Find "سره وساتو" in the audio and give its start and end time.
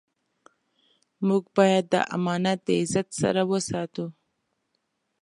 3.21-4.05